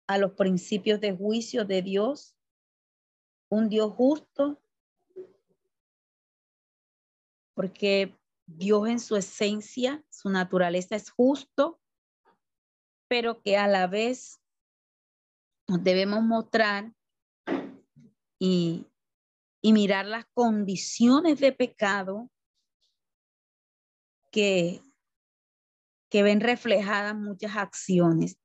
[0.08, 2.34] a los principios de juicio de Dios,
[3.50, 4.60] un Dios justo,
[7.54, 11.80] porque Dios en su esencia, su naturaleza es justo,
[13.08, 14.40] pero que a la vez
[15.68, 16.92] nos debemos mostrar
[18.38, 18.86] y,
[19.62, 22.30] mirar las condiciones de pecado
[24.30, 24.80] que,
[26.08, 28.38] que ven reflejadas muchas acciones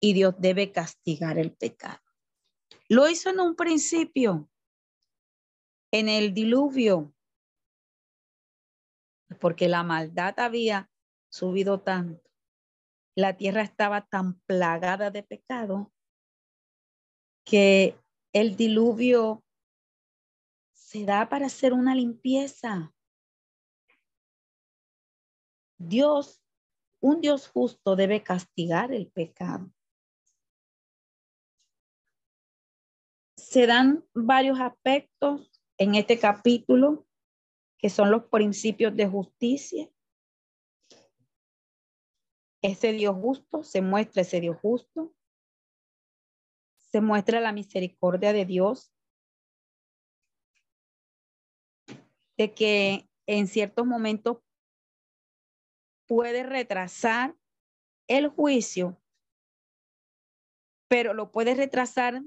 [0.00, 2.00] y Dios debe castigar el pecado.
[2.88, 4.50] Lo hizo en un principio,
[5.92, 7.14] en el diluvio,
[9.40, 10.90] porque la maldad había
[11.28, 12.29] subido tanto
[13.20, 15.92] la tierra estaba tan plagada de pecado
[17.44, 17.98] que
[18.32, 19.44] el diluvio
[20.72, 22.92] se da para hacer una limpieza.
[25.78, 26.42] Dios,
[27.00, 29.72] un Dios justo debe castigar el pecado.
[33.36, 37.06] Se dan varios aspectos en este capítulo
[37.78, 39.90] que son los principios de justicia,
[42.62, 45.14] ese Dios justo, se muestra ese Dios justo,
[46.76, 48.92] se muestra la misericordia de Dios,
[52.36, 54.38] de que en ciertos momentos
[56.06, 57.36] puede retrasar
[58.08, 59.00] el juicio,
[60.88, 62.22] pero lo puede retrasar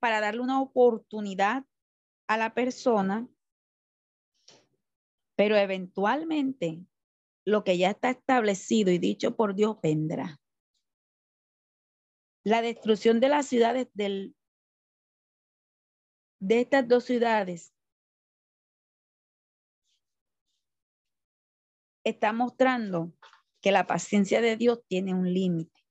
[0.00, 1.64] para darle una oportunidad
[2.26, 3.28] a la persona,
[5.36, 6.84] pero eventualmente
[7.48, 10.38] lo que ya está establecido y dicho por Dios vendrá.
[12.44, 14.34] La destrucción de las ciudades de
[16.40, 17.72] estas dos ciudades
[22.04, 23.14] está mostrando
[23.62, 25.82] que la paciencia de Dios tiene un límite,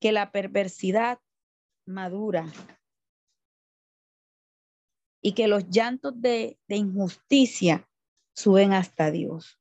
[0.00, 1.20] que la perversidad
[1.86, 2.44] madura
[5.22, 7.87] y que los llantos de injusticia
[8.38, 9.60] suben hasta Dios.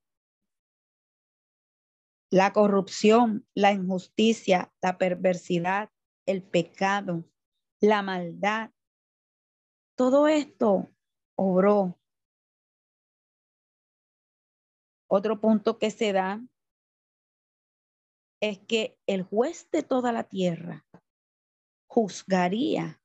[2.30, 5.89] La corrupción, la injusticia, la perversidad,
[6.28, 7.25] el pecado,
[7.82, 8.71] la maldad,
[9.95, 10.91] todo esto
[11.36, 11.99] obró.
[15.09, 16.45] Otro punto que se da
[18.39, 20.86] es que el juez de toda la tierra
[21.88, 23.01] juzgaría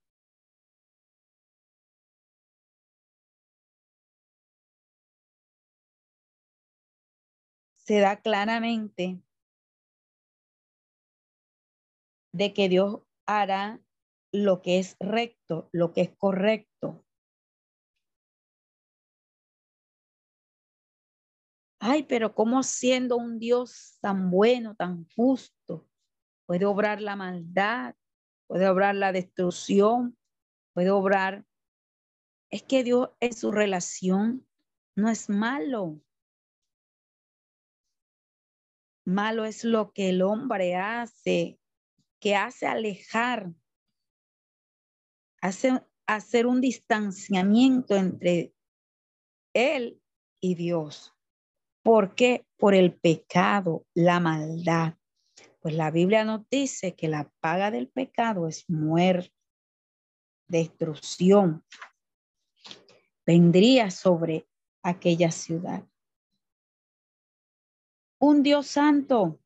[7.92, 9.22] se da claramente
[12.32, 13.82] de que Dios hará
[14.32, 17.04] lo que es recto, lo que es correcto.
[21.80, 25.86] Ay, pero ¿cómo siendo un Dios tan bueno, tan justo,
[26.46, 27.94] puede obrar la maldad,
[28.46, 30.16] puede obrar la destrucción,
[30.72, 31.44] puede obrar...
[32.50, 34.48] Es que Dios en su relación
[34.96, 36.00] no es malo.
[39.04, 41.58] Malo es lo que el hombre hace,
[42.20, 43.52] que hace alejar,
[45.40, 48.54] hace hacer un distanciamiento entre
[49.54, 50.00] él
[50.40, 51.14] y Dios.
[51.82, 52.46] ¿Por qué?
[52.56, 54.94] Por el pecado, la maldad.
[55.60, 59.32] Pues la Biblia nos dice que la paga del pecado es muerte,
[60.48, 61.64] destrucción.
[63.24, 64.48] Vendría sobre
[64.82, 65.84] aquella ciudad.
[68.24, 69.40] Un Dios santo,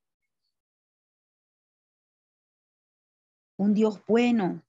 [3.59, 4.63] un Dios bueno,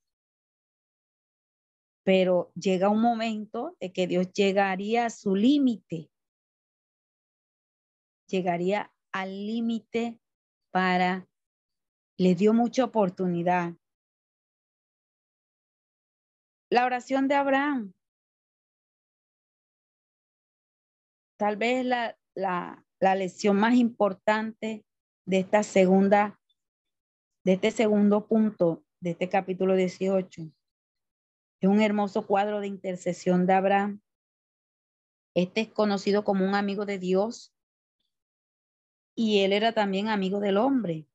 [2.05, 6.09] pero llega un momento de que Dios llegaría a su límite,
[8.29, 10.21] llegaría al límite
[10.71, 11.27] para,
[12.17, 13.73] le dio mucha oportunidad.
[16.69, 17.93] La oración de Abraham,
[21.37, 24.83] tal vez la, la, la lección más importante
[25.25, 26.39] de esta segunda,
[27.43, 30.51] de este segundo punto de este capítulo 18.
[31.59, 34.01] Es un hermoso cuadro de intercesión de Abraham.
[35.35, 37.53] Este es conocido como un amigo de Dios
[39.15, 41.07] y él era también amigo del hombre.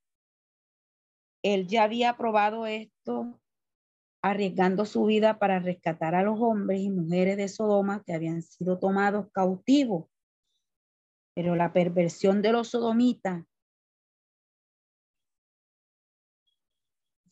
[1.43, 3.41] Él ya había probado esto
[4.23, 8.79] arriesgando su vida para rescatar a los hombres y mujeres de Sodoma que habían sido
[8.79, 10.12] tomados cautivos
[11.35, 13.45] pero la perversión de los sodomitas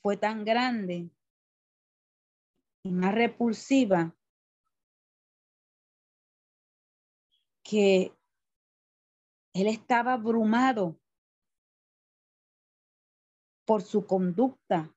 [0.02, 1.10] fue tan grande
[2.82, 4.16] y más repulsiva
[7.62, 8.12] que
[9.54, 10.98] él estaba abrumado
[13.66, 14.92] por su conducta.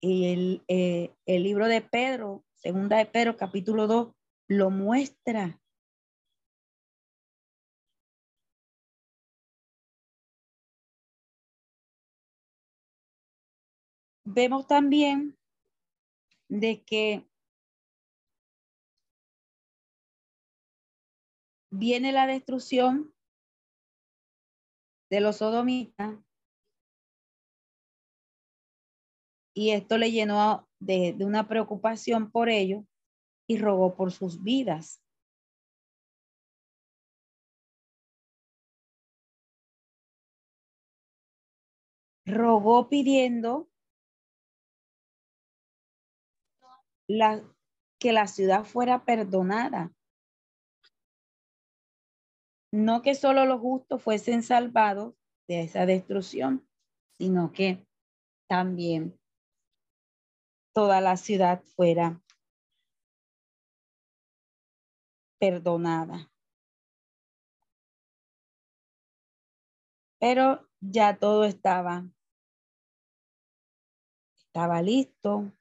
[0.00, 4.14] Y el, eh, el libro de Pedro, segunda de Pedro, capítulo 2,
[4.48, 5.60] lo muestra.
[14.28, 15.38] Vemos también
[16.48, 17.24] de que
[21.70, 23.14] viene la destrucción
[25.10, 26.18] de los sodomitas
[29.54, 32.84] y esto le llenó de, de, una preocupación por ellos
[33.46, 35.00] y rogó por sus vidas.
[42.24, 43.68] Rogó pidiendo
[47.08, 47.42] la,
[47.98, 49.92] que la ciudad fuera perdonada.
[52.72, 55.14] No que solo los justos fuesen salvados
[55.48, 56.68] de esa destrucción,
[57.18, 57.86] sino que
[58.48, 59.18] también
[60.74, 62.20] toda la ciudad fuera
[65.38, 66.30] perdonada.
[70.18, 72.04] Pero ya todo estaba,
[74.36, 75.52] estaba listo.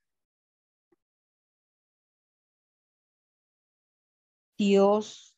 [4.58, 5.36] Dios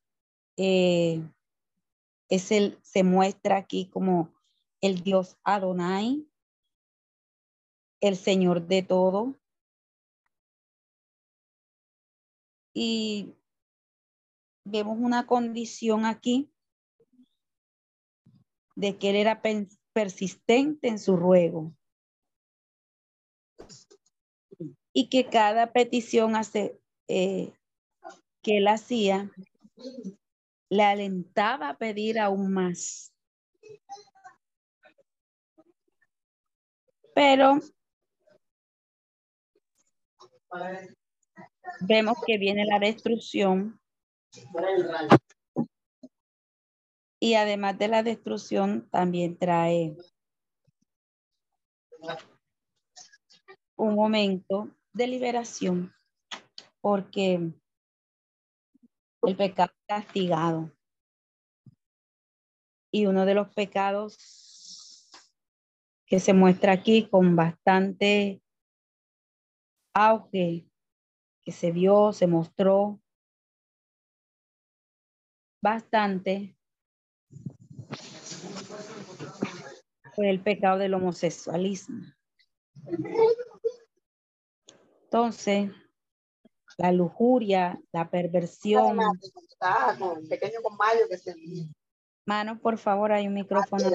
[0.58, 1.22] eh,
[2.30, 4.34] es el, se muestra aquí como
[4.82, 6.28] el Dios Adonai,
[8.02, 9.36] el Señor de todo.
[12.74, 13.34] Y
[14.64, 16.52] vemos una condición aquí
[18.76, 19.42] de que él era
[19.94, 21.74] persistente en su ruego
[24.94, 27.54] y que cada petición hace, eh,
[28.48, 29.30] que él hacía
[30.70, 33.14] le alentaba a pedir aún más.
[37.14, 37.60] Pero
[41.82, 43.82] vemos que viene la destrucción.
[47.20, 49.94] Y además de la destrucción, también trae
[53.76, 55.94] un momento de liberación,
[56.80, 57.52] porque
[59.24, 60.72] el pecado castigado.
[62.92, 64.18] Y uno de los pecados
[66.06, 68.42] que se muestra aquí con bastante
[69.94, 70.70] auge,
[71.44, 73.02] que se vio, se mostró
[75.62, 76.58] bastante,
[80.18, 82.04] Fue el pecado del homosexualismo.
[85.04, 85.70] Entonces,
[86.78, 88.98] la lujuria, la perversión.
[90.30, 91.36] Pequeño con mayo que se...
[92.26, 93.90] Mano, por favor, hay un micrófono.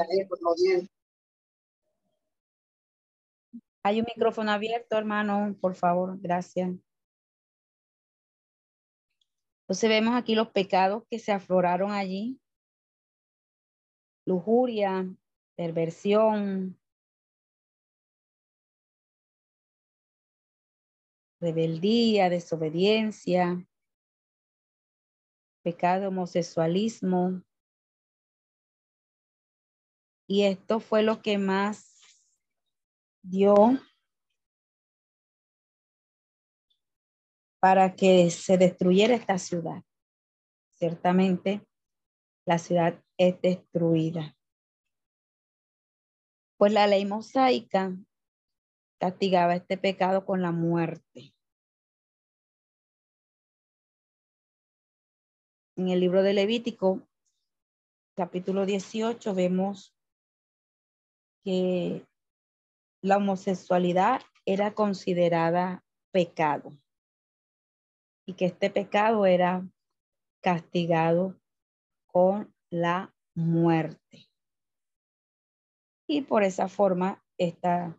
[3.84, 6.70] Hay un micrófono abierto, hermano, por favor, gracias.
[9.62, 12.40] Entonces vemos aquí los pecados que se afloraron allí.
[14.24, 15.06] Lujuria,
[15.56, 16.78] perversión,
[21.42, 23.66] rebeldía, desobediencia,
[25.64, 27.42] pecado, homosexualismo.
[30.28, 32.00] Y esto fue lo que más
[33.24, 33.56] dio
[37.60, 39.82] para que se destruyera esta ciudad.
[40.74, 41.66] Ciertamente,
[42.46, 44.36] la ciudad es destruida.
[46.56, 47.96] Pues la ley mosaica
[49.02, 51.34] castigaba este pecado con la muerte.
[55.76, 57.02] En el libro de Levítico,
[58.14, 59.92] capítulo 18, vemos
[61.42, 62.06] que
[63.02, 66.70] la homosexualidad era considerada pecado
[68.24, 69.68] y que este pecado era
[70.40, 71.40] castigado
[72.06, 74.30] con la muerte.
[76.06, 77.98] Y por esa forma esta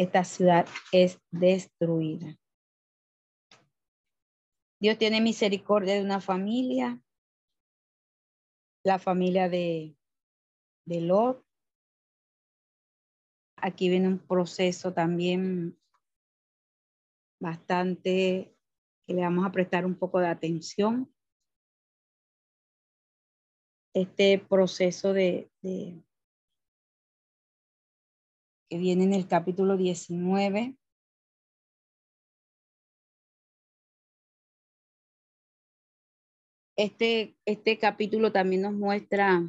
[0.00, 2.34] esta ciudad es destruida.
[4.80, 6.98] Dios tiene misericordia de una familia,
[8.82, 9.94] la familia de,
[10.86, 11.44] de Lot.
[13.56, 15.78] Aquí viene un proceso también
[17.38, 18.56] bastante
[19.06, 21.14] que le vamos a prestar un poco de atención.
[23.92, 26.02] Este proceso de, de
[28.70, 30.76] que viene en el capítulo 19.
[36.76, 39.42] Este, este capítulo también nos muestra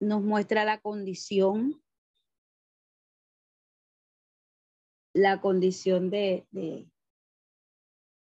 [0.00, 1.82] nos muestra la condición,
[5.14, 6.90] la condición de, de,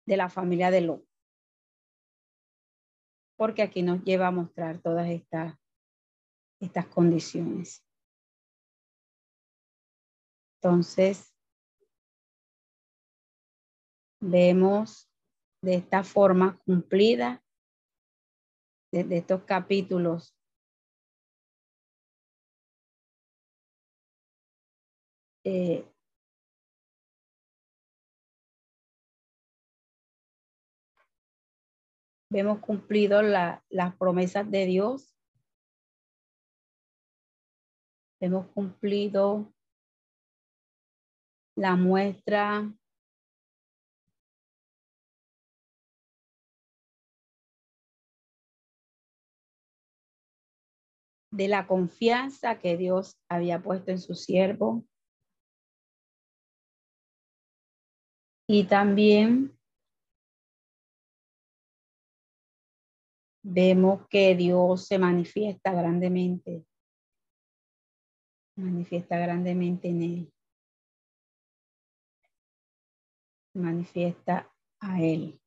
[0.06, 1.13] de la familia de Lot
[3.36, 5.54] porque aquí nos lleva a mostrar todas estas,
[6.60, 7.84] estas condiciones.
[10.62, 11.34] Entonces,
[14.20, 15.10] vemos
[15.62, 17.44] de esta forma cumplida
[18.90, 20.36] desde estos capítulos
[25.44, 25.86] eh,
[32.34, 35.16] Vemos cumplido las promesas de Dios.
[38.20, 39.54] Hemos cumplido
[41.54, 42.74] la muestra
[51.30, 54.84] de la confianza que Dios había puesto en su siervo.
[58.48, 59.56] Y también
[63.44, 66.64] vemos que Dios se manifiesta grandemente,
[68.56, 70.32] manifiesta grandemente en él,
[73.54, 75.38] manifiesta a él.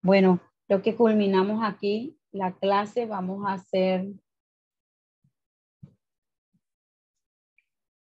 [0.00, 4.06] Bueno, lo que culminamos aquí, la clase, vamos a hacer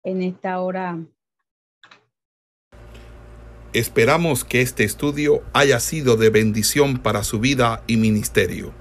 [0.03, 1.05] en esta hora.
[3.73, 8.80] Esperamos que este estudio haya sido de bendición para su vida y ministerio.